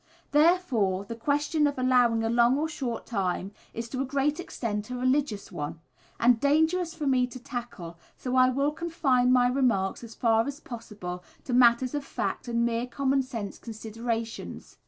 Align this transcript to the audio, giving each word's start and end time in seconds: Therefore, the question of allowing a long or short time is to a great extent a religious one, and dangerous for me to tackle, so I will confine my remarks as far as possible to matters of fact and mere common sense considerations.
Therefore, 0.31 1.05
the 1.05 1.15
question 1.15 1.67
of 1.67 1.77
allowing 1.77 2.23
a 2.23 2.29
long 2.31 2.57
or 2.57 2.67
short 2.67 3.05
time 3.05 3.51
is 3.71 3.87
to 3.89 4.01
a 4.01 4.03
great 4.03 4.39
extent 4.39 4.89
a 4.89 4.95
religious 4.97 5.51
one, 5.51 5.79
and 6.19 6.39
dangerous 6.39 6.95
for 6.95 7.05
me 7.05 7.27
to 7.27 7.37
tackle, 7.37 7.99
so 8.17 8.35
I 8.35 8.49
will 8.49 8.71
confine 8.71 9.31
my 9.31 9.47
remarks 9.47 10.03
as 10.03 10.15
far 10.15 10.47
as 10.47 10.59
possible 10.59 11.23
to 11.43 11.53
matters 11.53 11.93
of 11.93 12.03
fact 12.03 12.47
and 12.47 12.65
mere 12.65 12.87
common 12.87 13.21
sense 13.21 13.59
considerations. 13.59 14.75